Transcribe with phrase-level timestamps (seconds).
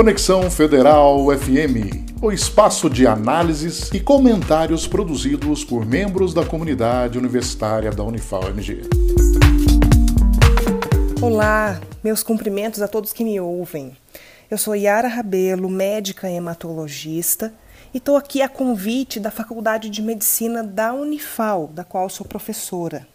[0.00, 7.90] Conexão Federal FM, o espaço de análises e comentários produzidos por membros da comunidade universitária
[7.90, 8.80] da Unifal MG.
[11.20, 13.94] Olá, meus cumprimentos a todos que me ouvem.
[14.50, 17.52] Eu sou Yara Rabelo, médica hematologista,
[17.92, 23.06] e estou aqui a convite da Faculdade de Medicina da Unifal, da qual sou professora.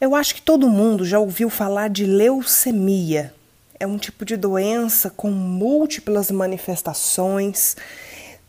[0.00, 3.34] Eu acho que todo mundo já ouviu falar de leucemia.
[3.80, 7.78] É um tipo de doença com múltiplas manifestações,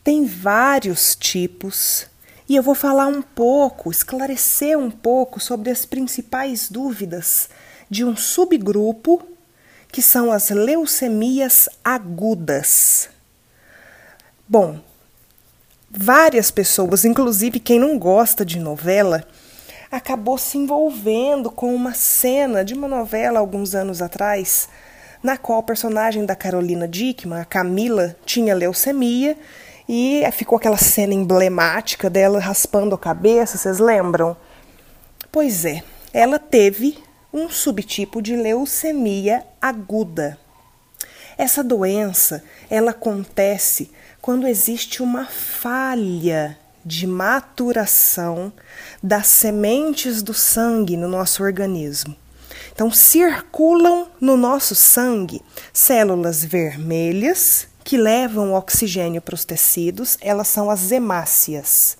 [0.04, 2.06] tem vários tipos,
[2.46, 7.48] e eu vou falar um pouco, esclarecer um pouco sobre as principais dúvidas
[7.88, 9.22] de um subgrupo
[9.90, 13.08] que são as leucemias agudas.
[14.46, 14.80] Bom,
[15.90, 19.26] várias pessoas, inclusive quem não gosta de novela,
[19.90, 24.68] acabou se envolvendo com uma cena de uma novela alguns anos atrás,
[25.22, 29.36] na qual o personagem da Carolina Dickman, a Camila, tinha leucemia
[29.88, 34.36] e ficou aquela cena emblemática dela raspando a cabeça, vocês lembram?
[35.30, 36.98] Pois é, ela teve
[37.32, 40.38] um subtipo de leucemia aguda.
[41.38, 48.52] Essa doença, ela acontece quando existe uma falha de maturação
[49.02, 52.14] das sementes do sangue no nosso organismo.
[52.72, 55.42] Então, circulam no nosso sangue
[55.72, 61.96] células vermelhas que levam oxigênio para os tecidos, elas são as hemácias.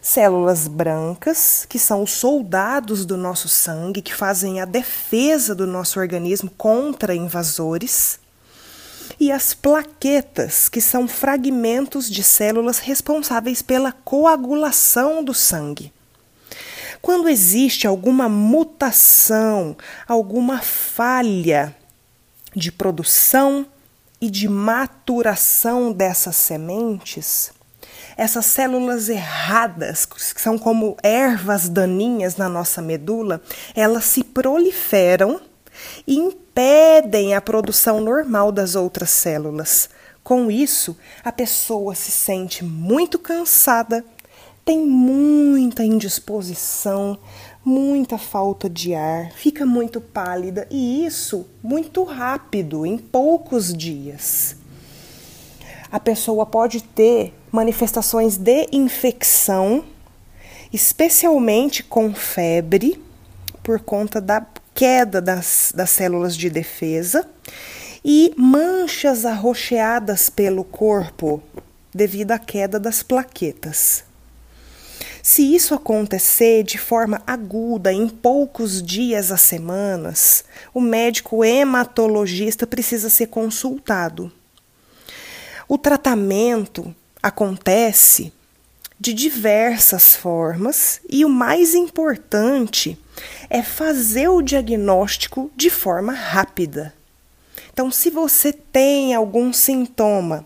[0.00, 5.98] Células brancas, que são os soldados do nosso sangue, que fazem a defesa do nosso
[5.98, 8.20] organismo contra invasores
[9.18, 15.92] e as plaquetas, que são fragmentos de células responsáveis pela coagulação do sangue.
[17.04, 19.76] Quando existe alguma mutação,
[20.08, 21.76] alguma falha
[22.56, 23.66] de produção
[24.18, 27.52] e de maturação dessas sementes,
[28.16, 33.42] essas células erradas, que são como ervas daninhas na nossa medula,
[33.74, 35.42] elas se proliferam
[36.06, 39.90] e impedem a produção normal das outras células.
[40.22, 44.02] Com isso, a pessoa se sente muito cansada,
[44.64, 47.18] tem muita indisposição,
[47.64, 54.56] muita falta de ar, fica muito pálida e isso muito rápido, em poucos dias.
[55.92, 59.84] A pessoa pode ter manifestações de infecção,
[60.72, 63.00] especialmente com febre,
[63.62, 64.44] por conta da
[64.74, 67.28] queda das, das células de defesa
[68.04, 71.42] e manchas arroxeadas pelo corpo
[71.94, 74.04] devido à queda das plaquetas.
[75.26, 83.08] Se isso acontecer de forma aguda, em poucos dias a semanas, o médico hematologista precisa
[83.08, 84.30] ser consultado.
[85.66, 88.34] O tratamento acontece
[89.00, 92.98] de diversas formas e o mais importante
[93.48, 96.92] é fazer o diagnóstico de forma rápida.
[97.72, 100.44] Então, se você tem algum sintoma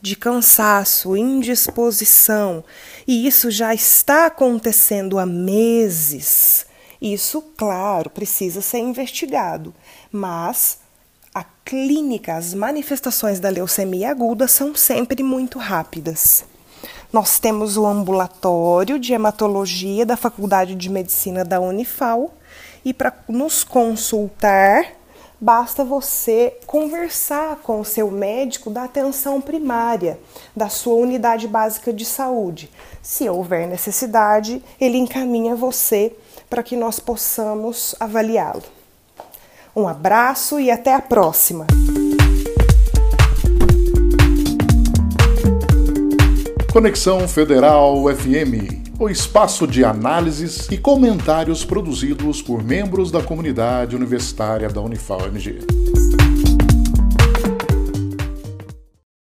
[0.00, 2.64] de cansaço, indisposição,
[3.06, 6.66] e isso já está acontecendo há meses,
[7.00, 9.74] isso, claro, precisa ser investigado,
[10.10, 10.78] mas
[11.34, 16.44] a clínica, as manifestações da leucemia aguda são sempre muito rápidas.
[17.12, 22.34] Nós temos o ambulatório de hematologia da Faculdade de Medicina da Unifal
[22.84, 24.97] e para nos consultar,
[25.40, 30.18] basta você conversar com o seu médico da atenção primária,
[30.54, 32.70] da sua unidade básica de saúde.
[33.02, 36.14] Se houver necessidade, ele encaminha você
[36.50, 38.62] para que nós possamos avaliá-lo.
[39.74, 41.66] Um abraço e até a próxima!
[46.72, 54.68] Conexão Federal FM, o espaço de análises e comentários produzidos por membros da comunidade universitária
[54.68, 55.77] da Unifal MG.